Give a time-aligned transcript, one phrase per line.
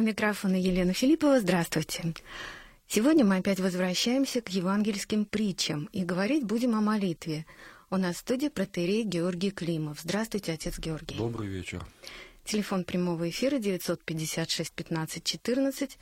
[0.00, 1.40] У микрофона Елена Филиппова.
[1.40, 2.14] Здравствуйте.
[2.88, 7.44] Сегодня мы опять возвращаемся к евангельским притчам и говорить будем о молитве.
[7.90, 10.00] У нас в студии протерей Георгий Климов.
[10.00, 11.18] Здравствуйте, отец Георгий.
[11.18, 11.84] Добрый вечер.
[12.46, 15.98] Телефон прямого эфира 956 15 14,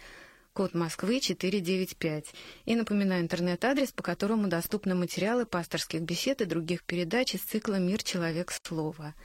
[0.53, 2.27] код Москвы 495.
[2.67, 8.05] И напоминаю интернет-адрес, по которому доступны материалы пасторских бесед и других передач из цикла «Мир.
[8.05, 8.53] Человек.
[8.63, 9.17] Слово».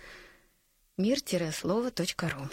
[0.98, 2.50] мир-слово.ру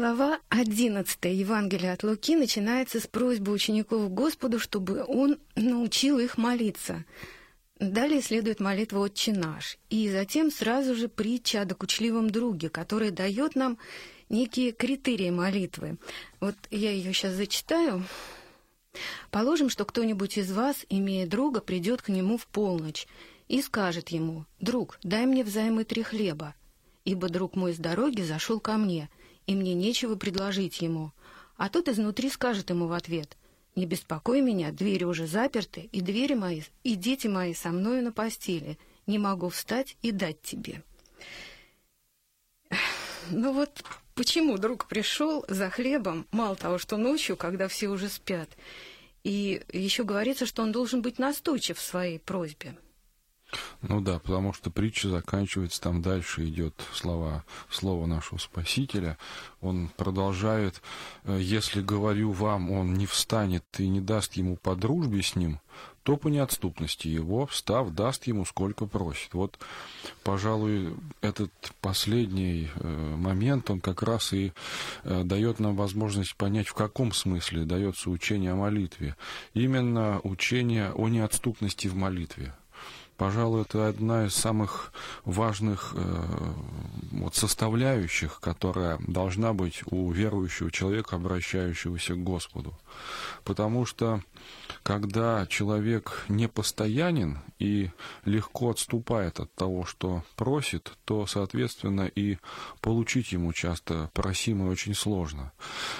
[0.00, 7.04] Глава 11 Евангелия от Луки начинается с просьбы учеников Господу, чтобы Он научил их молиться.
[7.78, 13.56] Далее следует молитва «Отче наш», и затем сразу же притча о докучливом друге, которая дает
[13.56, 13.76] нам
[14.30, 15.98] некие критерии молитвы.
[16.40, 18.02] Вот я ее сейчас зачитаю.
[19.30, 23.06] Положим, что кто-нибудь из вас, имея друга, придет к нему в полночь
[23.48, 26.54] и скажет ему, «Друг, дай мне взаймы три хлеба,
[27.04, 29.10] ибо друг мой с дороги зашел ко мне,
[29.50, 31.12] и мне нечего предложить ему».
[31.60, 33.36] А тот изнутри скажет ему в ответ,
[33.76, 38.12] не беспокой меня, двери уже заперты, и двери мои, и дети мои со мною на
[38.12, 38.78] постели.
[39.06, 40.82] Не могу встать и дать тебе.
[43.28, 43.84] Ну вот
[44.14, 48.48] почему друг пришел за хлебом, мало того, что ночью, когда все уже спят,
[49.22, 52.74] и еще говорится, что он должен быть настойчив в своей просьбе.
[53.82, 59.18] Ну да, потому что притча заканчивается, там дальше идет слова, слово нашего Спасителя.
[59.60, 60.82] Он продолжает,
[61.24, 65.60] «Э, если говорю вам, он не встанет и не даст ему по дружбе с ним,
[66.02, 69.34] то по неотступности его, встав, даст ему сколько просит.
[69.34, 69.58] Вот,
[70.24, 74.52] пожалуй, этот последний э, момент, он как раз и
[75.04, 79.14] э, дает нам возможность понять, в каком смысле дается учение о молитве.
[79.52, 82.54] Именно учение о неотступности в молитве.
[83.20, 84.94] Пожалуй, это одна из самых
[85.26, 86.24] важных э,
[87.10, 92.78] вот, составляющих, которая должна быть у верующего человека, обращающегося к Господу.
[93.44, 94.22] Потому что
[94.82, 97.90] когда человек непостоянен и
[98.24, 102.38] легко отступает от того, что просит, то, соответственно, и
[102.80, 105.52] получить ему часто просимое очень сложно.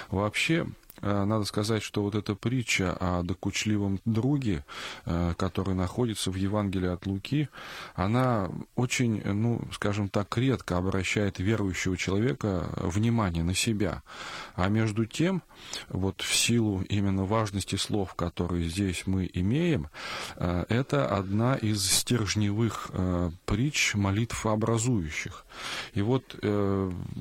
[0.09, 0.65] Вообще,
[1.01, 4.63] надо сказать, что вот эта притча о докучливом друге,
[5.05, 7.49] э, который находится в Евангелии от Луки,
[7.95, 14.03] она очень, ну, скажем так, редко обращает верующего человека внимание на себя.
[14.55, 15.41] А между тем,
[15.89, 19.87] вот в силу именно важности слов, которые здесь мы имеем,
[20.35, 22.91] э, это одна из стержневых
[23.45, 25.45] притч молитв образующих.
[25.93, 26.35] И вот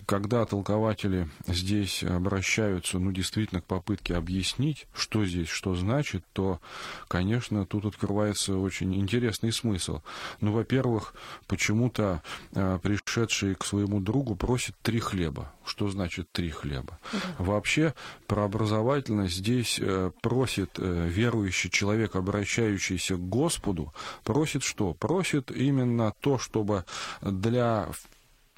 [0.07, 6.61] когда толкователи здесь обращаются, ну, действительно, к попытке объяснить, что здесь, что значит, то,
[7.07, 10.01] конечно, тут открывается очень интересный смысл.
[10.41, 11.15] Ну, во-первых,
[11.47, 12.21] почему-то
[12.53, 15.53] э, пришедший к своему другу просит три хлеба.
[15.65, 16.99] Что значит три хлеба?
[17.13, 17.19] Да.
[17.39, 17.95] Вообще,
[18.27, 23.95] прообразовательно здесь э, просит э, верующий человек, обращающийся к Господу,
[24.25, 24.95] просит что?
[24.95, 26.85] Просит именно то, чтобы
[27.23, 27.89] для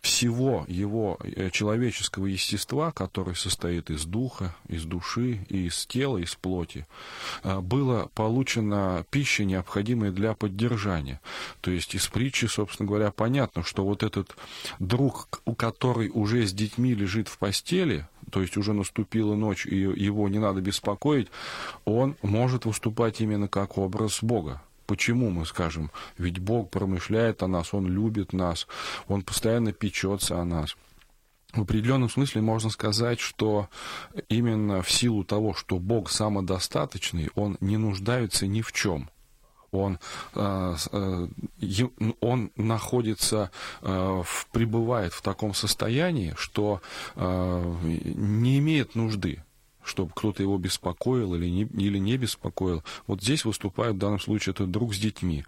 [0.03, 6.87] всего его э, человеческого естества, который состоит из духа, из души из тела, из плоти,
[7.45, 11.21] э, было получена пища, необходимая для поддержания.
[11.61, 14.37] То есть из притчи, собственно говоря, понятно, что вот этот
[14.81, 19.77] друг, у который уже с детьми лежит в постели, то есть уже наступила ночь, и
[19.77, 21.29] его не надо беспокоить,
[21.85, 24.63] он может выступать именно как образ Бога.
[24.87, 25.91] Почему мы скажем?
[26.19, 28.67] Ведь Бог промышляет о нас, Он любит нас,
[29.09, 30.77] Он постоянно печется о нас.
[31.53, 33.69] В определенном смысле можно сказать, что
[34.29, 39.11] именно в силу того, что Бог самодостаточный, Он не нуждается ни в чем.
[39.71, 39.99] Он,
[40.35, 41.27] э, э,
[42.21, 43.51] он находится,
[43.81, 44.23] э,
[44.53, 46.83] пребывает в таком состоянии, что
[47.17, 49.43] не имеет нужды
[49.85, 52.83] чтобы кто-то его беспокоил или не, или не беспокоил.
[53.07, 55.45] Вот здесь выступает в данном случае этот друг с детьми.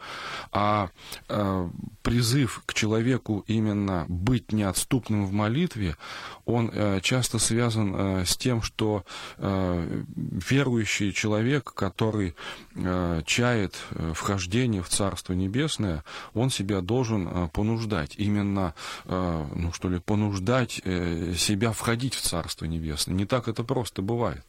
[0.52, 0.90] А
[1.28, 1.68] э,
[2.02, 5.96] призыв к человеку именно быть неотступным в молитве,
[6.44, 9.04] он э, часто связан э, с тем, что
[9.36, 12.34] э, верующий человек, который
[12.74, 16.04] э, чает э, вхождение в Царство Небесное,
[16.34, 22.20] он себя должен э, понуждать, именно, э, ну что ли, понуждать э, себя входить в
[22.20, 23.14] Царство Небесное.
[23.14, 24.42] Не так это просто бывает бывает.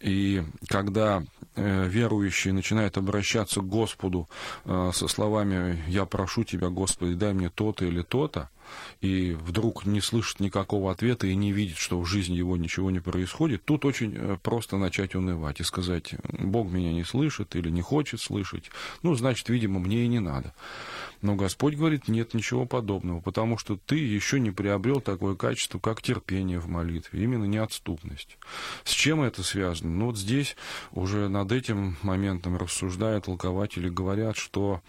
[0.00, 1.22] И когда
[1.56, 4.28] э, верующий начинает обращаться к Господу
[4.64, 8.48] э, со словами «Я прошу Тебя, Господи, дай мне то-то или то-то»,
[9.00, 13.00] и вдруг не слышит никакого ответа и не видит, что в жизни его ничего не
[13.00, 17.82] происходит, тут очень э, просто начать унывать и сказать, Бог меня не слышит или не
[17.82, 18.70] хочет слышать,
[19.02, 20.54] ну, значит, видимо, мне и не надо.
[21.22, 26.00] Но Господь говорит, нет ничего подобного, потому что ты еще не приобрел такое качество, как
[26.00, 28.38] терпение в молитве, именно неотступность.
[28.84, 29.90] С чем это связано?
[29.90, 30.56] Ну вот здесь
[30.92, 34.80] уже над этим моментом рассуждают толкователи, говорят, что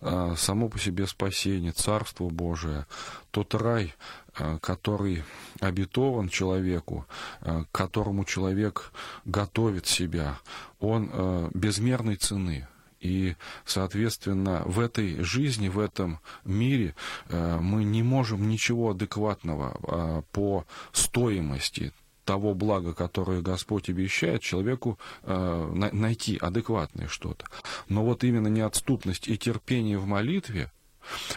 [0.00, 2.86] э, само по себе спасение, Царство Божие,
[3.32, 3.94] тот рай,
[4.38, 5.24] э, который
[5.60, 7.06] обетован человеку,
[7.40, 8.92] э, к которому человек
[9.24, 10.38] готовит себя,
[10.78, 12.68] он э, безмерной цены.
[13.00, 13.34] И,
[13.64, 16.94] соответственно, в этой жизни, в этом мире
[17.28, 21.92] мы не можем ничего адекватного по стоимости
[22.24, 27.46] того блага, которое Господь обещает, человеку э, найти адекватное что-то.
[27.88, 30.70] Но вот именно неотступность и терпение в молитве,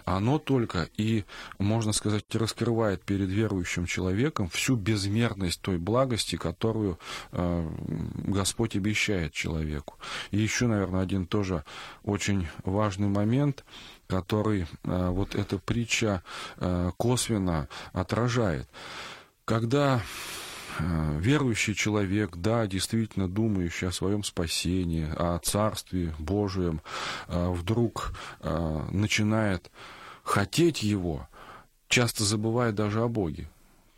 [0.05, 1.25] оно только и,
[1.59, 6.99] можно сказать, раскрывает перед верующим человеком всю безмерность той благости, которую
[7.31, 7.69] э,
[8.27, 9.95] Господь обещает человеку.
[10.31, 11.63] И еще, наверное, один тоже
[12.03, 13.63] очень важный момент,
[14.07, 16.23] который э, вот эта притча
[16.57, 18.67] э, косвенно отражает.
[19.45, 20.01] Когда
[20.79, 26.81] верующий человек, да, действительно думающий о своем спасении, о Царстве Божьем,
[27.27, 29.71] э, вдруг э, начинает
[30.23, 31.27] хотеть его,
[31.87, 33.49] часто забывает даже о Боге.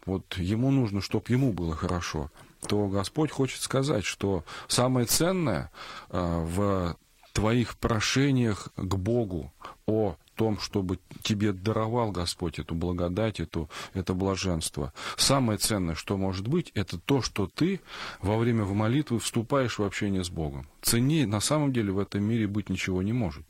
[0.06, 2.32] Вот ему нужно, чтобы ему было хорошо
[2.68, 5.72] то Господь хочет сказать, что самое ценное
[6.10, 6.98] в
[7.38, 9.54] твоих прошениях к Богу
[9.86, 14.94] о том, чтобы тебе даровал Господь эту благодать, эту, это блаженство.
[15.18, 17.82] Самое ценное, что может быть, это то, что ты
[18.22, 20.68] во время молитвы вступаешь в общение с Богом.
[20.82, 23.46] Ценнее на самом деле в этом мире быть ничего не может.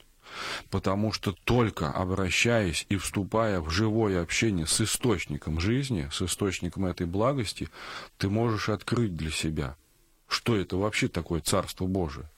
[0.69, 7.05] Потому что только обращаясь и вступая в живое общение с источником жизни, с источником этой
[7.05, 7.69] благости,
[8.17, 9.75] ты можешь открыть для себя,
[10.27, 12.29] что это вообще такое Царство Божие.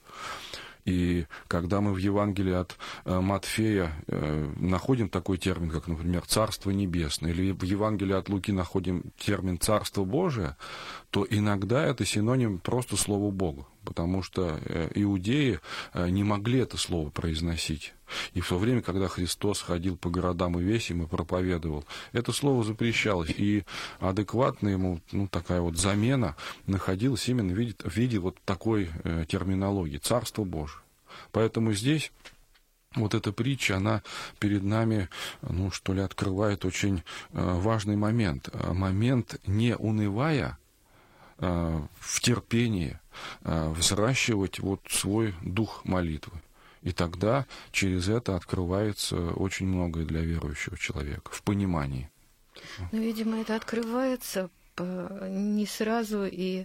[0.84, 6.70] И когда мы в Евангелии от э, Матфея э, находим такой термин, как, например, «Царство
[6.70, 10.56] небесное», или в Евангелии от Луки находим термин «Царство Божие»,
[11.10, 15.58] то иногда это синоним просто слова Бога, потому что э, иудеи
[15.94, 17.92] не могли это слово произносить.
[18.34, 22.62] И в то время, когда Христос ходил по городам и весям и проповедовал, это слово
[22.62, 23.30] запрещалось.
[23.30, 23.64] И
[23.98, 26.36] адекватно ему ну, такая вот замена
[26.68, 30.80] находилась именно в виде, в виде вот такой э, терминологии «Царство Божие».
[31.32, 32.12] Поэтому здесь
[32.94, 34.04] вот эта притча, она
[34.38, 35.08] перед нами,
[35.42, 37.02] ну, что ли, открывает очень э,
[37.32, 38.48] важный момент.
[38.72, 40.59] Момент, не унывая, э,
[41.40, 42.98] в терпении,
[43.42, 46.40] э, взращивать вот свой дух молитвы.
[46.82, 52.10] И тогда через это открывается очень многое для верующего человека в понимании.
[52.92, 56.64] Ну, видимо, это открывается не сразу и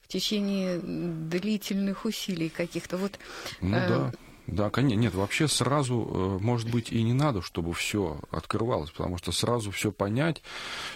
[0.00, 2.96] в течение длительных усилий каких-то.
[2.96, 3.18] Вот,
[3.60, 3.88] ну э...
[3.88, 4.12] да.
[4.50, 5.00] Да, конечно.
[5.00, 9.70] Нет, вообще сразу, э, может быть, и не надо, чтобы все открывалось, потому что сразу
[9.70, 10.42] все понять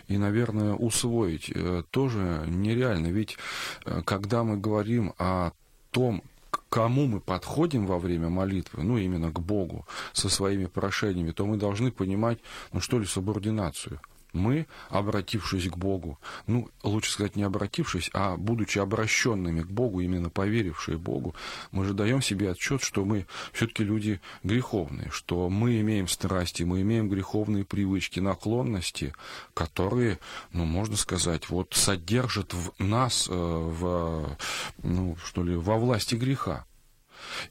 [0.09, 3.09] и, наверное, усвоить э, тоже нереально.
[3.09, 3.39] Ведь
[3.87, 5.53] э, когда мы говорим о
[5.93, 6.23] том,
[6.69, 11.57] кому мы подходим во время молитвы, ну, именно к Богу, со своими прошениями, то мы
[11.57, 12.39] должны понимать,
[12.73, 14.01] ну, что ли, субординацию–
[14.35, 20.31] мы, обратившись к Богу, ну, лучше сказать, не обратившись, а будучи обращенными к Богу, именно
[20.31, 21.35] поверившие Богу,
[21.71, 26.83] мы же даем себе отчет, что мы все-таки люди греховные, что мы имеем страсти, мы
[26.83, 29.15] имеем греховные привычки, наклонности,
[29.55, 30.19] которые,
[30.53, 34.37] ну, можно сказать, вот содержат в нас э, в,
[34.83, 36.67] ну, что ли, во власти греха.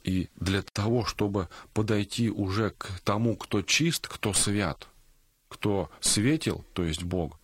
[0.04, 4.88] И для того, чтобы подойти уже к тому, кто чист, кто свят–
[5.54, 7.40] кто светил, то есть Бог,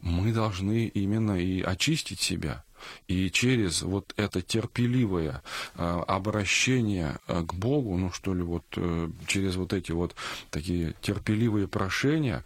[0.00, 2.64] мы должны именно и очистить себя.
[3.08, 5.42] И через вот это терпеливое
[5.74, 10.14] э, обращение э, к Богу, ну что ли, вот э, через вот эти вот
[10.50, 12.44] такие терпеливые прошения,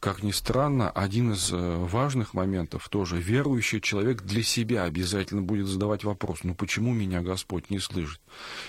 [0.00, 6.04] как ни странно, один из важных моментов тоже, верующий человек для себя обязательно будет задавать
[6.04, 8.20] вопрос, ну почему меня Господь не слышит?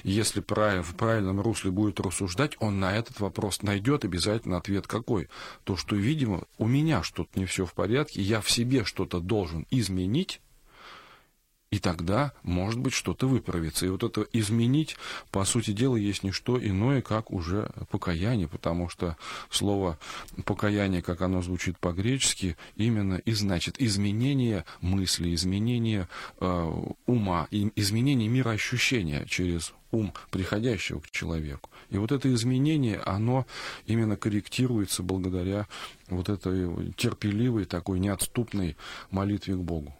[0.03, 5.29] И если в правильном русле будет рассуждать, он на этот вопрос найдет обязательно ответ какой?
[5.63, 9.65] То, что, видимо, у меня что-то не все в порядке, я в себе что-то должен
[9.71, 10.41] изменить,
[11.71, 13.85] и тогда, может быть, что-то выправится.
[13.85, 14.97] И вот это изменить,
[15.31, 19.15] по сути дела, есть не что иное, как уже покаяние, потому что
[19.49, 19.97] слово
[20.43, 26.09] покаяние, как оно звучит по-гречески, именно и значит изменение мысли, изменение
[26.41, 26.71] э,
[27.05, 31.69] ума, изменение мироощущения через ум приходящего к человеку.
[31.89, 33.45] И вот это изменение, оно
[33.85, 35.67] именно корректируется благодаря
[36.09, 38.75] вот этой терпеливой, такой неотступной
[39.09, 39.93] молитве к Богу.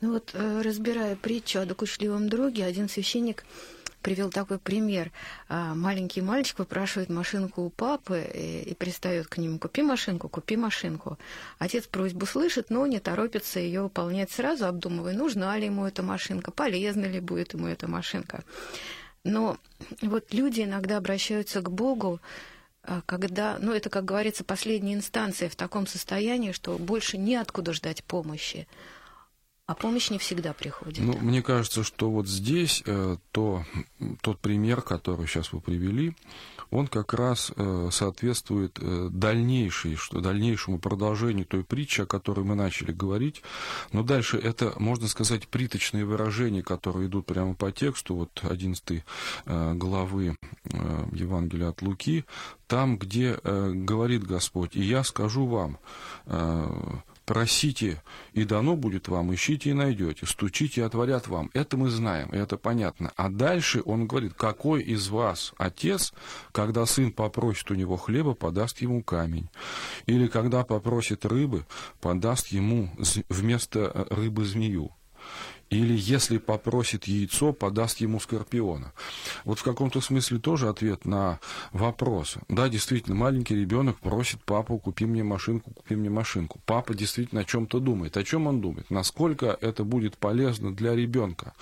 [0.00, 3.44] Ну вот, э, разбирая притчу о докучливом друге, один священник
[4.02, 5.12] привел такой пример.
[5.48, 10.56] А, маленький мальчик выпрашивает машинку у папы и, и пристает к нему, купи машинку, купи
[10.56, 11.18] машинку.
[11.58, 16.50] Отец просьбу слышит, но не торопится ее выполнять сразу, обдумывая, нужна ли ему эта машинка,
[16.50, 18.42] полезна ли будет ему эта машинка.
[19.24, 19.58] Но
[20.00, 22.20] вот люди иногда обращаются к Богу,
[22.82, 28.02] а, когда, ну это, как говорится, последняя инстанция в таком состоянии, что больше неоткуда ждать
[28.04, 28.66] помощи.
[29.70, 31.04] А помощь не всегда приходит.
[31.04, 33.64] Ну, мне кажется, что вот здесь э, то,
[34.20, 36.16] тот пример, который сейчас вы привели,
[36.72, 42.56] он как раз э, соответствует э, дальнейшей, что, дальнейшему продолжению той притчи, о которой мы
[42.56, 43.44] начали говорить.
[43.92, 49.04] Но дальше это, можно сказать, приточные выражения, которые идут прямо по тексту, вот 11
[49.46, 50.36] э, главы
[51.12, 52.24] Евангелия от Луки,
[52.66, 55.78] там, где говорит Господь, «И я скажу вам,
[57.30, 61.48] Просите, и дано будет вам, ищите и найдете, стучите и отворят вам.
[61.54, 63.12] Это мы знаем, это понятно.
[63.14, 66.12] А дальше он говорит, какой из вас отец,
[66.50, 69.48] когда сын попросит у него хлеба, подаст ему камень?
[70.06, 71.66] Или когда попросит рыбы,
[72.00, 72.90] подаст ему
[73.28, 74.90] вместо э, рыбы змею?
[75.70, 78.92] Или если попросит яйцо, подаст ему скорпиона.
[79.44, 81.38] Вот в каком-то смысле тоже ответ на
[81.72, 82.34] вопрос.
[82.48, 86.60] Да, действительно, маленький ребенок просит папу, купи мне машинку, купи мне машинку.
[86.66, 88.16] Папа действительно о чем-то думает.
[88.16, 88.90] О чем он думает?
[88.90, 91.54] Насколько это будет полезно для ребенка?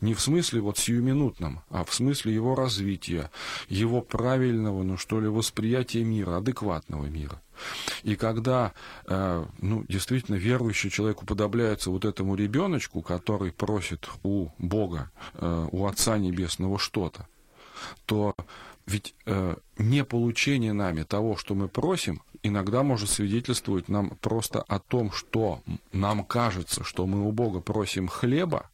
[0.00, 3.32] Не в смысле вот сиюминутном, а в смысле его развития,
[3.68, 7.42] его правильного, ну что ли, восприятия мира, адекватного мира.
[8.02, 8.72] И когда,
[9.06, 15.86] э, ну, действительно, верующий человек уподобляется вот этому ребеночку, который просит у Бога, э, у
[15.86, 17.26] Отца Небесного что-то,
[18.06, 18.34] то
[18.86, 24.78] ведь э, не получение нами того, что мы просим, иногда может свидетельствовать нам просто о
[24.78, 25.60] том, что
[25.92, 28.70] нам кажется, что мы у Бога просим хлеба,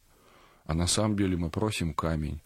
[0.65, 2.41] а на самом деле мы просим камень.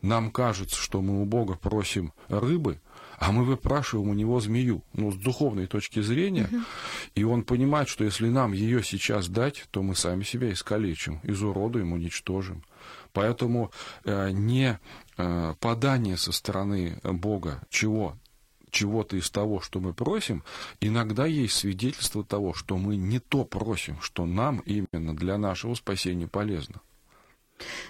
[0.00, 2.80] Нам кажется, что мы у Бога просим рыбы,
[3.18, 6.62] а мы выпрашиваем у него змею, ну, с духовной точки зрения, угу.
[7.14, 11.92] и он понимает, что если нам ее сейчас дать, то мы сами себя искалечим, изуродуем,
[11.92, 12.64] уничтожим.
[13.12, 13.72] Поэтому
[14.04, 14.78] э, не
[15.16, 18.16] э, подание со стороны Бога чего
[18.70, 20.44] чего-то из того, что мы просим,
[20.80, 26.28] иногда есть свидетельство того, что мы не то просим, что нам именно для нашего спасения
[26.28, 26.82] полезно.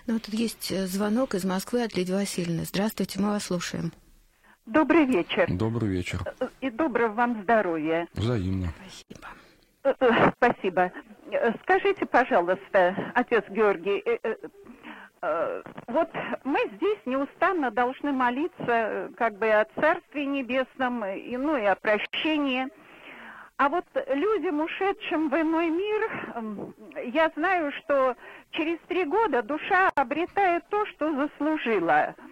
[0.07, 2.65] Ну, вот тут есть э, звонок из Москвы от Лидии Васильевны.
[2.65, 3.93] Здравствуйте, мы вас слушаем.
[4.69, 5.47] Добрый вечер.
[5.49, 6.19] Добрый вечер.
[6.61, 8.07] И доброго вам здоровья.
[8.13, 8.67] Взаимно.
[8.77, 9.29] Спасибо.
[9.83, 10.93] Э, э, спасибо.
[11.63, 16.11] Скажите, пожалуйста, отец Георгий, э, вот
[16.45, 22.69] мы здесь неустанно должны молиться как бы о Царстве Небесном, и, ну и о прощении.
[23.57, 26.71] А вот людям, ушедшим в иной мир,
[27.07, 28.17] я знаю, что
[28.51, 32.15] через три года душа обретает то, что заслужила–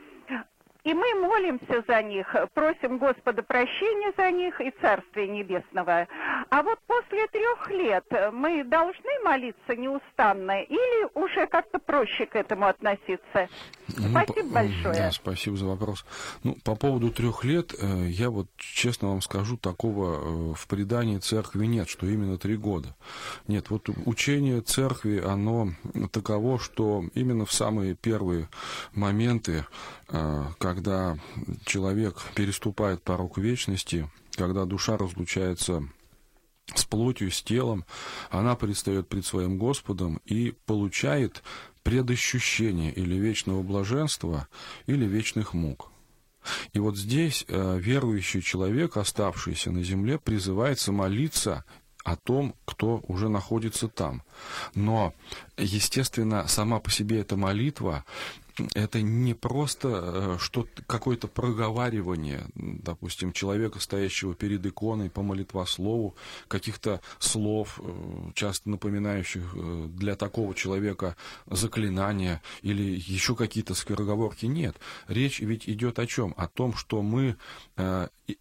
[0.86, 6.06] и мы молимся за них, просим Господа прощения за них и Царствия Небесного.
[6.48, 12.68] А вот после трех лет мы должны молиться неустанно или уже как-то проще к этому
[12.68, 13.48] относиться?
[13.88, 14.94] Ну, спасибо по, большое.
[14.94, 16.04] Да, спасибо за вопрос.
[16.42, 21.18] Ну, по поводу трех лет, э, я вот честно вам скажу, такого э, в предании
[21.18, 22.94] церкви нет, что именно три года.
[23.46, 25.72] Нет, вот учение церкви, оно
[26.10, 28.48] таково, что именно в самые первые
[28.92, 29.66] моменты,
[30.08, 31.18] э, когда
[31.64, 35.88] человек переступает порог вечности, когда душа разлучается
[36.74, 37.84] с плотью, с телом,
[38.30, 41.42] она предстает пред своим Господом и получает
[41.86, 44.48] предощущение или вечного блаженства,
[44.86, 45.92] или вечных мук.
[46.72, 51.64] И вот здесь э, верующий человек, оставшийся на земле, призывается молиться
[52.02, 54.24] о том, кто уже находится там.
[54.74, 55.14] Но,
[55.56, 58.04] естественно, сама по себе эта молитва
[58.74, 66.16] это не просто э, что какое-то проговаривание, допустим, человека, стоящего перед иконой по молитвослову,
[66.48, 74.46] каких-то слов, э, часто напоминающих э, для такого человека заклинания или еще какие-то скороговорки.
[74.46, 74.76] Нет.
[75.08, 76.34] Речь ведь идет о чем?
[76.36, 77.36] О том, что мы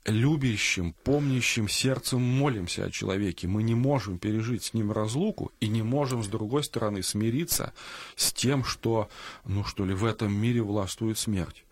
[0.05, 3.47] любящим, помнящим сердцем молимся о человеке.
[3.47, 7.73] Мы не можем пережить с ним разлуку и не можем, с другой стороны, смириться
[8.15, 9.09] с тем, что,
[9.45, 11.65] ну что ли, в этом мире властвует смерть.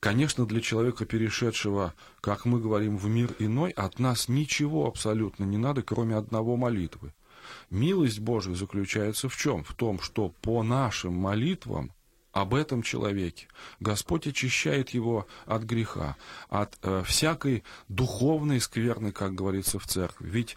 [0.00, 1.92] Конечно, для человека, перешедшего,
[2.22, 7.12] как мы говорим, в мир иной, от нас ничего абсолютно не надо, кроме одного молитвы.
[7.68, 9.62] Милость Божия заключается в чем?
[9.62, 11.92] В том, что по нашим молитвам
[12.32, 13.46] об этом человеке.
[13.78, 16.16] Господь очищает его от греха,
[16.48, 20.30] от э, всякой духовной скверны, как говорится в церкви.
[20.30, 20.56] Ведь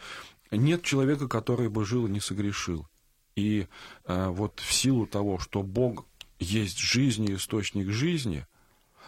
[0.51, 2.87] нет человека, который бы жил и не согрешил.
[3.35, 3.67] И
[4.05, 6.05] э, вот в силу того, что Бог
[6.39, 8.45] есть жизнь и источник жизни,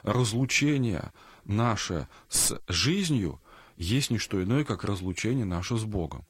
[0.03, 1.11] разлучение
[1.45, 3.41] наше с жизнью
[3.77, 6.25] есть не что иное, как разлучение наше с Богом.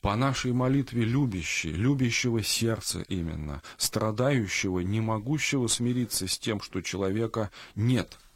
[0.00, 7.50] По нашей молитве любящей, любящего сердца именно, страдающего, не могущего смириться с тем, что человека
[7.74, 8.18] нет–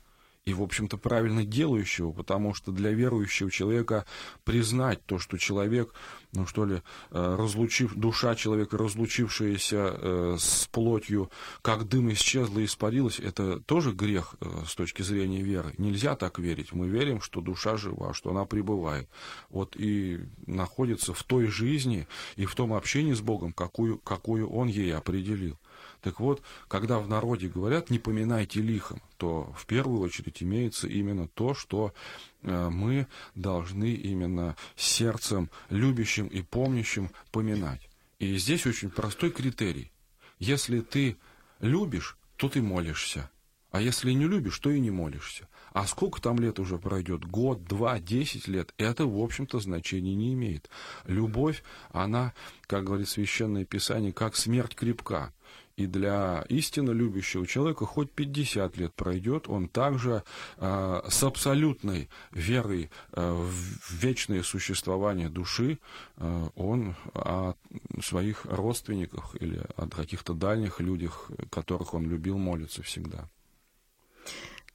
[0.44, 4.06] и, в общем-то, правильно делающего, потому что для верующего человека
[4.44, 5.94] признать то, что человек,
[6.32, 11.30] ну что ли, э, разлучив, душа человека, разлучившаяся э, с плотью,
[11.62, 15.75] как дым исчезла и испарилась, это тоже грех э, с точки зрения веры.
[15.78, 16.72] Нельзя так верить.
[16.72, 19.08] Мы верим, что душа жива, что она пребывает.
[19.49, 24.66] Вот и находится в той жизни и в том общении с Богом, какую, какую Он
[24.66, 25.56] ей определил.
[26.00, 31.28] Так вот, когда в народе говорят «не поминайте лихом», то в первую очередь имеется именно
[31.28, 31.94] то, что
[32.42, 37.88] э, мы должны именно сердцем любящим и помнящим поминать.
[38.18, 39.92] И здесь очень простой критерий.
[40.38, 41.16] Если ты
[41.60, 43.30] любишь, то ты молишься.
[43.72, 45.48] А если не любишь, то и не молишься.
[45.72, 47.24] А сколько там лет уже пройдет?
[47.24, 48.74] Год, два, десять лет?
[48.76, 50.68] Это, в общем-то, значения не имеет.
[51.06, 52.34] Любовь, она,
[52.66, 55.32] как говорит Священное Писание, как смерть крепка.
[55.76, 60.22] И для истинно любящего человека хоть 50 лет пройдет, он также
[60.58, 65.78] э, с абсолютной верой э, в вечное существование души,
[66.18, 67.54] э, он о
[68.02, 73.28] своих родственниках или о каких-то дальних людях, которых он любил, молится всегда.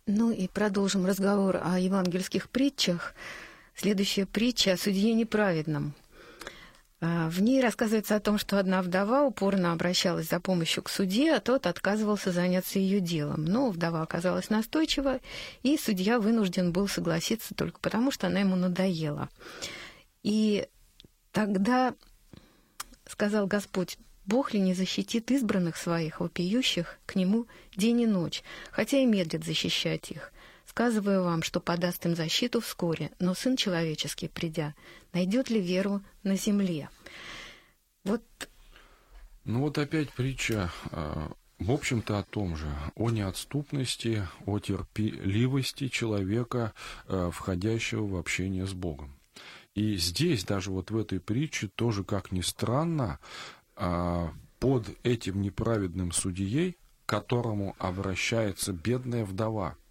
[0.07, 3.13] Ну и продолжим разговор о евангельских притчах.
[3.75, 5.93] Следующая притча о судье неправедном–
[6.99, 11.39] в ней рассказывается о том, что одна вдова упорно обращалась за помощью к судье, а
[11.39, 13.45] тот отказывался заняться ее делом.
[13.45, 15.19] Но вдова оказалась настойчива,
[15.61, 19.29] и судья вынужден был согласиться только потому, что она ему надоела.
[20.23, 20.67] И
[21.31, 21.93] тогда
[23.05, 28.97] сказал Господь, Бог ли не защитит избранных своих, вопиющих к Нему день и ночь, хотя
[28.97, 30.33] и медлит защищать их?
[30.77, 34.75] Сказываю вам, что подаст им защиту вскоре, но Сын Человеческий, придя,
[35.12, 36.89] найдет ли веру на земле?
[38.04, 38.21] Вот.
[39.43, 46.73] Ну вот опять притча, а, в общем-то, о том же, о неотступности, о терпеливости человека,
[47.08, 49.17] а, входящего в общение с Богом.
[49.73, 53.17] И здесь, даже вот в этой притче, тоже, как ни странно,
[53.75, 59.75] а, под этим неправедным судьей, к которому обращается бедная вдова–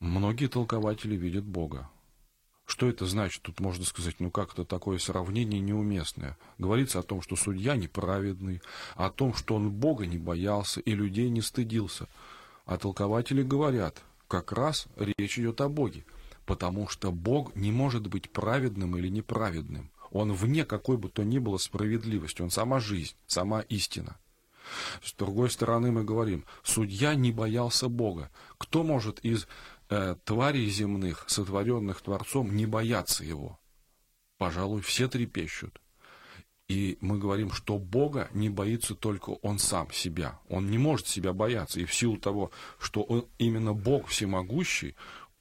[0.00, 1.88] Многие толкователи видят Бога.
[2.66, 3.42] Что это значит?
[3.42, 6.36] Тут можно сказать, ну как это такое сравнение неуместное.
[6.58, 8.60] Говорится о том, что судья неправедный,
[8.94, 12.08] о том, что он Бога не боялся и людей не стыдился.
[12.66, 16.04] А толкователи говорят, как раз речь идет о Боге,
[16.44, 19.90] потому что Бог не может быть праведным или неправедным.
[20.10, 24.18] Он вне какой бы то ни было справедливости, он сама жизнь, сама истина.
[25.02, 28.30] С другой стороны мы говорим, судья не боялся Бога.
[28.58, 29.46] Кто может из
[29.88, 33.58] э, тварей земных, сотворенных Творцом, не боятся его.
[34.38, 35.80] Пожалуй, все трепещут.
[36.68, 40.40] И мы говорим, что Бога не боится только Он сам себя.
[40.48, 41.80] Он не может себя бояться.
[41.80, 44.96] И в силу того, что он, именно Бог всемогущий,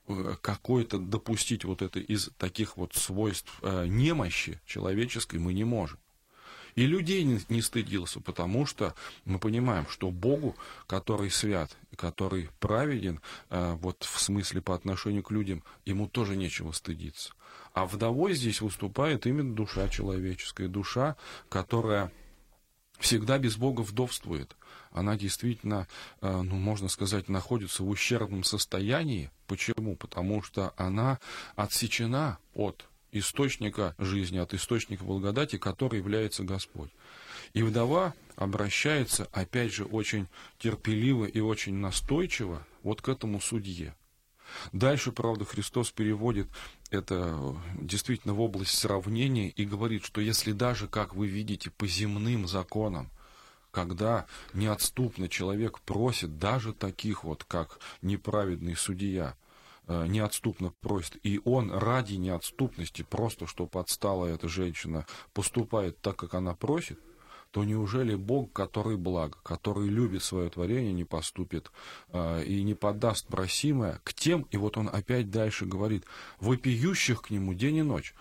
[0.07, 5.97] э, какое-то допустить вот это из таких вот свойств э, немощи человеческой мы не можем.
[6.75, 10.55] И людей не, не стыдился, потому что мы понимаем, что Богу,
[10.87, 16.71] который свят, который праведен, э, вот в смысле по отношению к людям, ему тоже нечего
[16.71, 17.33] стыдиться.
[17.73, 21.15] А вдовой здесь выступает именно душа человеческая, душа,
[21.49, 22.11] которая
[22.99, 24.55] всегда без Бога вдовствует.
[24.91, 25.87] Она действительно,
[26.21, 29.29] э, ну, можно сказать, находится в ущербном состоянии.
[29.47, 29.95] Почему?
[29.95, 31.19] Потому что она
[31.55, 36.91] отсечена от источника жизни, от источника благодати, который является Господь.
[37.55, 40.27] И вдова обращается, опять же, очень
[40.59, 43.95] терпеливо и очень настойчиво вот к этому судье.
[44.73, 46.47] Дальше, правда, Христос переводит
[46.91, 52.47] это действительно в область сравнения и говорит, что если даже, как вы видите, по земным
[52.47, 53.09] законам,
[53.71, 59.35] когда неотступно человек просит даже таких вот, как неправедный судья,
[59.87, 66.33] Э, неотступно просит, и он ради неотступности, просто чтобы отстала эта женщина, поступает так, как
[66.33, 66.99] она просит,
[67.55, 71.71] то неужели Бог, который благ, который любит свое творение, не поступит
[72.09, 76.03] э, и не подаст просимое к тем, и вот он опять дальше говорит,
[76.41, 78.13] вопиющих к нему день и ночь.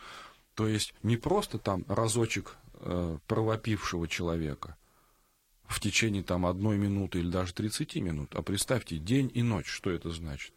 [0.54, 4.76] То есть не просто там разочек э, провопившего человека
[5.66, 9.90] в течение там одной минуты или даже 30 минут, а представьте, день и ночь, что
[9.90, 10.52] это значит?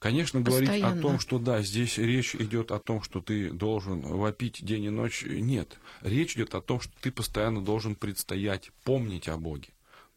[0.00, 4.64] Конечно, говорить о том, что да, здесь речь идет о том, что ты должен вопить
[4.64, 5.78] день и ночь, нет.
[6.00, 9.68] Речь идет о том, что ты постоянно должен предстоять, помнить о Боге.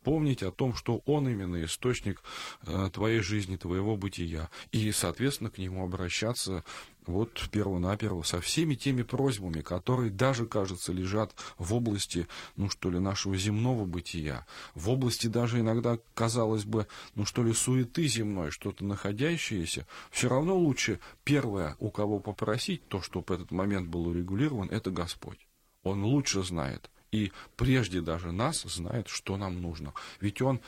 [0.02, 2.22] Помнить о том, что Он именно источник
[2.66, 6.64] э, твоей жизни, твоего бытия, и, соответственно, к Нему обращаться
[7.06, 13.00] вот перво-наперво со всеми теми просьбами, которые даже, кажется, лежат в области, ну что ли,
[13.00, 18.86] нашего земного бытия, в области даже иногда, казалось бы, ну что ли, суеты земной, что-то
[18.86, 24.92] находящееся, все равно лучше первое, у кого попросить, то, чтобы этот момент был урегулирован, это
[24.92, 25.48] Господь.
[25.84, 29.94] Он лучше знает, и прежде даже нас знает, что нам нужно.
[30.22, 30.62] Ведь Он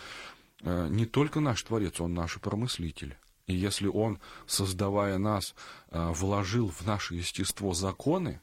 [0.61, 3.17] э, не только наш Творец, Он наш промыслитель.
[3.47, 5.55] И если Он, создавая нас,
[5.91, 8.41] э, вложил в наше естество законы,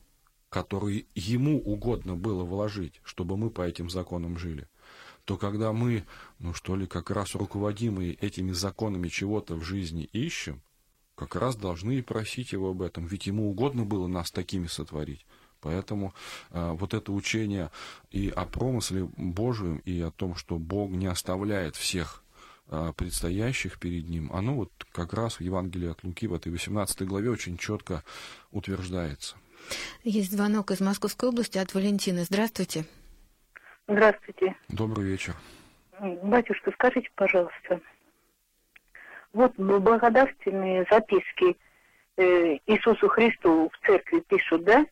[0.49, 4.69] которые Ему угодно было вложить, чтобы мы по этим законам жили,
[5.25, 6.05] то когда мы,
[6.39, 10.63] ну что ли, как раз руководимые этими законами чего-то в жизни ищем,
[11.15, 15.27] как раз должны и просить Его об этом, ведь Ему угодно было нас такими сотворить.
[15.61, 16.13] Поэтому
[16.51, 17.71] э, вот это учение
[18.11, 22.22] и о промысле Божьем, и о том, что Бог не оставляет всех
[22.97, 27.31] предстоящих перед Ним, оно вот как раз в Евангелии от Луки в этой 18 главе
[27.31, 28.03] очень четко
[28.51, 29.37] утверждается.
[30.05, 32.25] Есть звонок из Московской области от Валентины.
[32.25, 32.85] Здравствуйте.
[33.87, 34.57] Здравствуйте.
[34.69, 35.35] Добрый вечер.
[36.01, 37.81] Батюшка, скажите, пожалуйста,
[39.33, 41.57] вот благодарственные записки
[42.17, 44.85] э, Иисусу Христу в церкви пишут, да?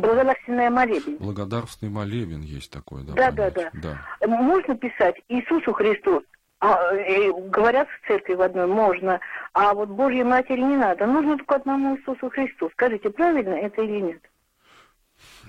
[0.00, 1.16] Благодарственная молебен.
[1.18, 3.12] Благодарственный молебен есть такой, да?
[3.12, 4.26] Да, да, да, да.
[4.26, 6.22] Можно писать Иисусу Христу,
[6.60, 9.20] а, э, говорят в церкви в одной, можно,
[9.52, 11.06] а вот Божьей Матери не надо.
[11.06, 12.70] Нужно только одному Иисусу Христу.
[12.72, 14.22] Скажите, правильно это или нет?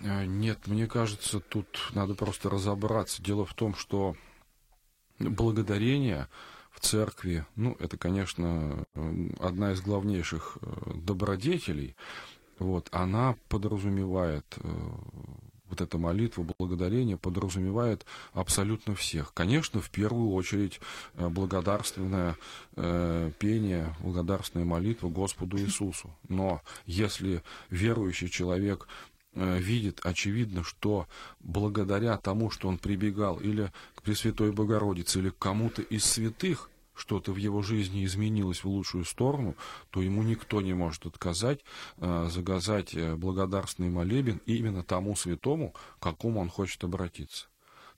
[0.04, 3.22] Э, нет, мне кажется, тут надо просто разобраться.
[3.22, 4.16] Дело в том, что
[5.20, 6.28] благодарение
[6.72, 8.86] в церкви, ну, это, конечно,
[9.40, 11.96] одна из главнейших э, добродетелей,
[12.60, 14.70] вот, она подразумевает, э,
[15.70, 19.34] вот эта молитва, благодарение подразумевает абсолютно всех.
[19.34, 20.80] Конечно, в первую очередь
[21.16, 22.38] э, благодарственное
[22.76, 26.16] э, пение, благодарственная молитва Господу Иисусу.
[26.30, 28.88] Но если верующий человек
[29.36, 31.08] видит очевидно, что
[31.40, 37.32] благодаря тому, что он прибегал или к Пресвятой Богородице, или к кому-то из святых, что-то
[37.32, 39.56] в его жизни изменилось в лучшую сторону,
[39.90, 41.62] то ему никто не может отказать
[41.98, 47.48] э, заказать э, благодарственный молебен именно тому святому, к какому он хочет обратиться.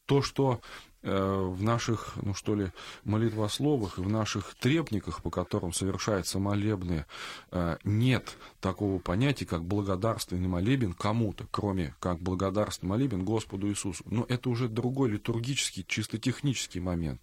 [0.05, 0.61] То, что
[1.05, 2.71] в наших, ну что ли,
[3.03, 7.05] молитвословах и в наших требниках, по которым совершается молебны,
[7.51, 14.03] э, нет такого понятия, как благодарственный молебен кому-то, кроме как благодарственный молебен Господу Иисусу.
[14.09, 17.21] Но это уже другой литургический, чисто технический момент.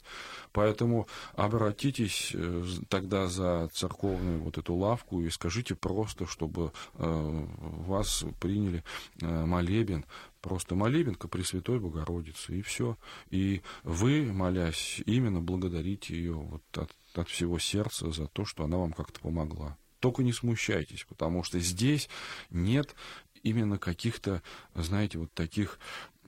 [0.52, 8.84] Поэтому обратитесь э, тогда за церковную вот эту лавку и скажите просто, чтобы вас приняли
[9.20, 10.04] молебен
[10.42, 12.98] просто молебен ко Пресвятой Богородице, и все.
[13.30, 18.76] И вы, молясь, именно благодарите ее вот от, от всего сердца за то, что она
[18.76, 19.78] вам как-то помогла.
[20.00, 22.10] Только не смущайтесь, потому что здесь
[22.50, 22.94] нет
[23.42, 24.42] именно каких-то,
[24.74, 25.78] знаете, вот таких,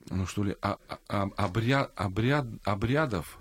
[0.09, 0.77] ну что ли, а,
[1.09, 3.37] а, обряд, обряд, обрядов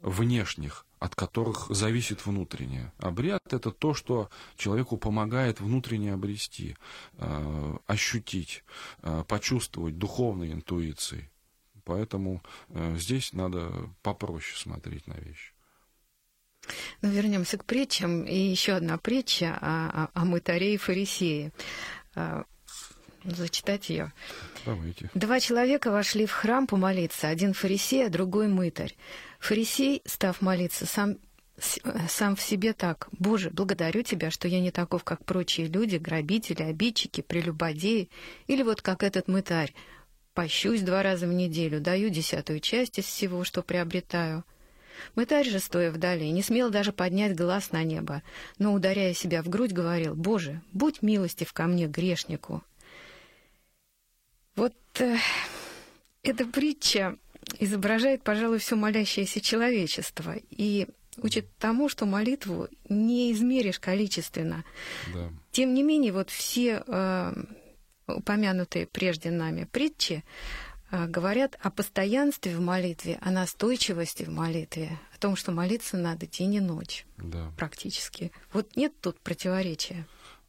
[0.00, 2.90] внешних, от которых зависит внутреннее.
[2.96, 6.78] Обряд– это то, что человеку помогает внутренне обрести,
[7.18, 8.64] э, ощутить,
[9.02, 11.28] э, почувствовать духовной интуицией.
[11.84, 15.52] Поэтому э, здесь надо попроще смотреть на вещи.
[17.02, 18.24] Ну, вернемся к притчам.
[18.24, 21.52] И еще одна притча о, о, о мытаре и фарисее.
[23.24, 24.12] Зачитать ее.
[24.66, 25.10] Давайте.
[25.14, 28.94] Два человека вошли в храм помолиться, один фарисей, а другой мытарь.
[29.38, 31.16] Фарисей, став молиться, сам
[32.08, 33.08] сам в себе так.
[33.12, 38.10] «Боже, благодарю Тебя, что я не таков, как прочие люди, грабители, обидчики, прелюбодеи,
[38.48, 39.72] или вот как этот мытарь.
[40.34, 44.44] Пощусь два раза в неделю, даю десятую часть из всего, что приобретаю».
[45.16, 48.22] Мытарь же, стоя вдали, не смел даже поднять глаз на небо,
[48.58, 52.62] но, ударяя себя в грудь, говорил, «Боже, будь милостив ко мне, грешнику».
[54.56, 55.16] Вот э,
[56.22, 57.16] эта притча
[57.58, 60.86] изображает, пожалуй, все молящееся человечество и
[61.18, 64.64] учит тому, что молитву не измеришь количественно.
[65.12, 65.30] Да.
[65.52, 67.32] Тем не менее, вот все э,
[68.06, 70.24] упомянутые прежде нами притчи
[70.90, 76.26] э, говорят о постоянстве в молитве, о настойчивости в молитве, о том, что молиться надо
[76.26, 77.52] день и ночь да.
[77.56, 78.32] практически.
[78.52, 80.06] Вот нет тут противоречия.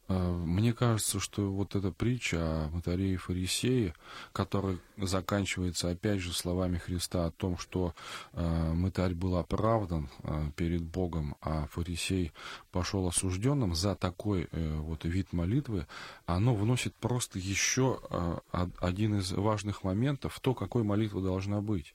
[0.08, 3.94] А, мне кажется, что вот эта притча о Матарее и Фарисее,
[4.32, 7.94] которая заканчивается опять же словами Христа о том, что
[8.32, 12.32] э, мытарь был оправдан э, перед Богом, а фарисей
[12.70, 15.86] пошел осужденным за такой э, вот вид молитвы,
[16.24, 18.38] оно вносит просто еще э,
[18.78, 21.94] один из важных моментов в то, какой молитва должна быть.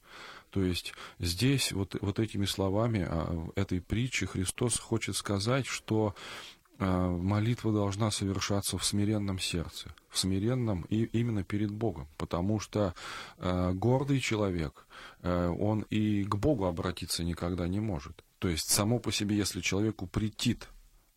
[0.52, 3.08] То есть здесь вот, вот этими словами
[3.56, 10.82] этой притчи Христос хочет сказать, что Э, молитва должна совершаться в смиренном сердце, в смиренном
[10.90, 12.96] и именно перед Богом, потому что
[13.38, 14.88] э, гордый человек,
[15.22, 18.24] э, он и к Богу обратиться никогда не может.
[18.40, 20.68] То есть само по себе, если человеку претит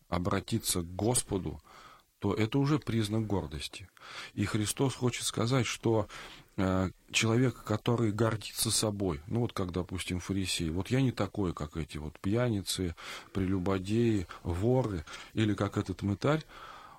[0.07, 1.59] обратиться к Господу,
[2.19, 3.89] то это уже признак гордости.
[4.33, 6.07] И Христос хочет сказать, что
[7.11, 11.97] человека, который гордится собой, ну вот как, допустим, фарисей, вот я не такой, как эти
[11.97, 12.95] вот пьяницы,
[13.33, 16.45] прелюбодеи, воры, или как этот мытарь,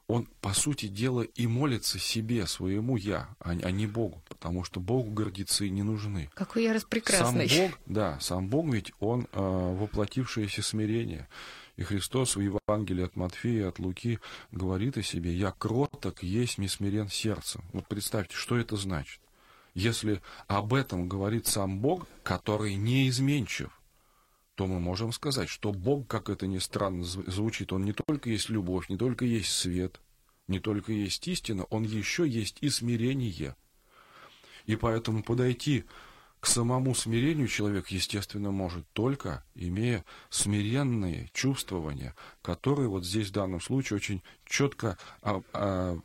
[0.09, 4.79] он, по сути дела, и молится себе, своему «я», а, а не Богу, потому что
[4.79, 6.31] Богу гордецы не нужны.
[6.35, 7.49] Какой я распрекрасный.
[7.49, 11.29] Сам Бог, да, сам Бог ведь, он э, воплотившееся смирение.
[11.77, 14.19] И Христос в Евангелии от Матфея, от Луки
[14.53, 17.63] говорит о себе «Я кроток, есть несмирен сердцем».
[17.73, 19.21] Вот представьте, что это значит.
[19.77, 23.69] Если об этом говорит сам Бог, который неизменчив,
[24.55, 28.49] то мы можем сказать, что Бог, как это ни странно звучит, Он не только есть
[28.49, 30.01] любовь, не только есть свет,
[30.49, 33.55] не только есть истина, Он еще есть и смирение.
[34.65, 35.85] И поэтому подойти
[36.41, 43.61] к самому смирению человек, естественно, может только имея смиренные чувствования, которые вот здесь в данном
[43.61, 45.99] случае очень четко а, а,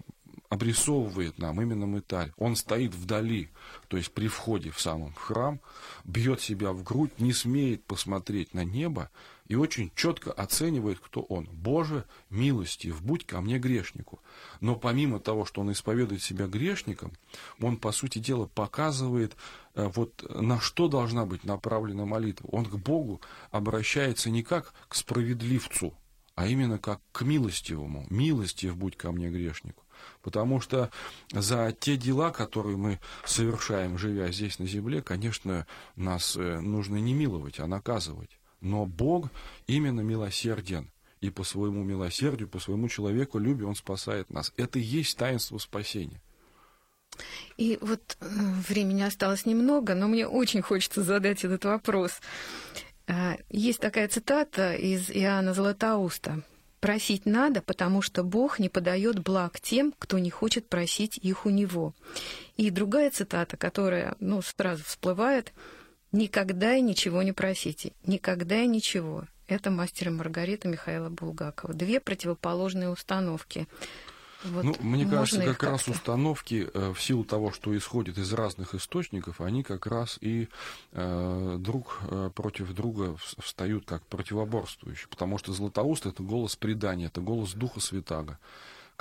[0.52, 2.34] обрисовывает нам именно мытарь.
[2.36, 3.50] Он стоит вдали,
[3.88, 5.62] то есть при входе в самом храм,
[6.04, 9.10] бьет себя в грудь, не смеет посмотреть на небо
[9.48, 11.48] и очень четко оценивает, кто он.
[11.54, 14.20] Боже, милостив, будь ко мне грешнику.
[14.60, 17.14] Но помимо того, что он исповедует себя грешником,
[17.62, 19.38] он, по сути дела, показывает,
[19.76, 22.50] э, вот на что должна быть направлена молитва.
[22.52, 25.94] Он к Богу обращается не как к справедливцу,
[26.36, 28.06] а именно как к милостивому.
[28.10, 29.82] Милостив будь ко мне грешнику.
[30.22, 30.90] Потому что
[31.32, 37.14] за те дела, которые мы совершаем, живя здесь на земле, конечно, нас э, нужно не
[37.14, 38.40] миловать, а наказывать.
[38.62, 39.30] Но Бог
[39.68, 40.92] именно милосерден.
[41.20, 44.54] И по своему милосердию, по своему человеку любви Он спасает нас.
[44.58, 46.22] Это и есть таинство спасения.
[47.58, 48.26] И вот э,
[48.68, 52.22] времени осталось немного, но мне очень хочется задать этот вопрос.
[53.08, 56.44] Э, есть такая цитата из Иоанна Златоуста.
[56.82, 61.52] Просить надо, потому что Бог не подает благ тем, кто не хочет просить их у
[61.52, 61.94] Него.
[62.58, 65.54] И другая цитата, которая ну, сразу всплывает,
[66.12, 69.26] «Никогда и ничего не просите, никогда и ничего».
[69.48, 71.74] Это мастер и Маргарита Михаила Булгакова.
[71.74, 73.68] Две противоположные установки.
[74.44, 78.74] Вот ну, мне кажется, как раз установки э, в силу того, что исходят из разных
[78.74, 80.48] источников, они как раз и
[80.92, 85.08] э, друг э, против друга встают как противоборствующие.
[85.10, 88.40] Потому что Златоуст это голос предания, это голос Духа Святаго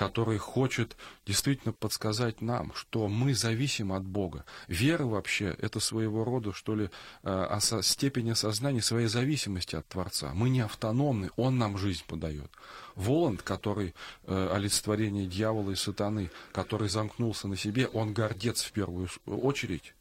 [0.00, 4.46] который хочет действительно подсказать нам, что мы зависим от Бога.
[4.66, 6.88] Вера вообще– это своего рода, что ли,
[7.22, 10.32] э, степень осознания своей зависимости от Творца.
[10.32, 12.50] Мы не автономны, Он нам жизнь подает.
[12.94, 19.06] Воланд, который э, олицетворение дьявола и сатаны, который замкнулся на себе, он гордец в первую
[19.26, 19.92] очередь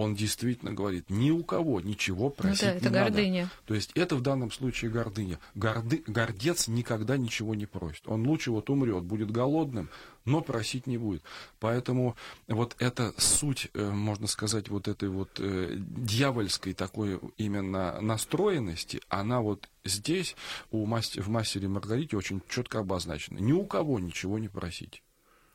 [0.00, 3.42] он действительно говорит, ни у кого ничего просить ну, да, это не гордыня.
[3.42, 3.52] надо.
[3.66, 5.38] То есть это в данном случае гордыня.
[5.54, 8.08] Горды, гордец никогда ничего не просит.
[8.08, 9.88] Он лучше вот умрет, будет голодным,
[10.24, 11.22] но просить не будет.
[11.58, 12.16] Поэтому
[12.48, 19.40] вот эта суть, э, можно сказать, вот этой вот э, дьявольской такой именно настроенности, она
[19.40, 20.36] вот здесь
[20.70, 23.38] у мастер, в мастере Маргарите очень четко обозначена.
[23.38, 25.02] Ни у кого ничего не просить.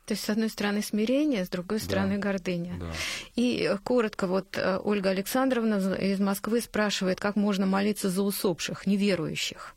[0.06, 2.18] То есть, с одной стороны, смирение, с другой стороны, да.
[2.18, 2.78] гордыня.
[2.78, 2.92] Да.
[3.34, 8.86] И э, коротко, вот э, Ольга Александровна из Москвы спрашивает, как можно молиться за усопших,
[8.86, 9.74] неверующих?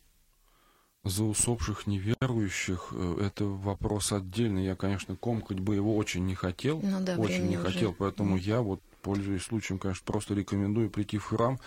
[1.03, 4.65] За усопших неверующих э, это вопрос отдельный.
[4.65, 6.79] Я, конечно, комкать бы его очень не хотел.
[6.83, 7.71] Ну да, очень не уже.
[7.71, 8.41] хотел, поэтому mm.
[8.41, 11.57] я вот пользуясь случаем, конечно, просто рекомендую прийти в храм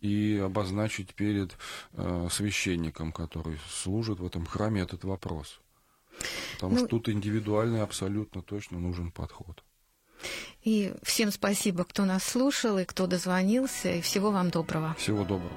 [0.00, 1.56] и обозначить перед
[1.94, 5.60] э, священником, который служит в этом храме, этот вопрос.
[6.54, 9.62] Потому ну, что тут индивидуальный абсолютно точно нужен подход.
[10.62, 13.92] И всем спасибо, кто нас слушал и кто дозвонился.
[13.92, 14.94] И всего вам доброго.
[14.98, 15.52] Всего доброго.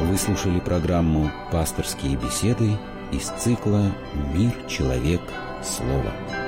[0.00, 2.78] Вы слушали программу «Пасторские беседы»
[3.12, 3.92] из цикла
[4.32, 5.20] «Мир, человек,
[5.64, 6.45] слово».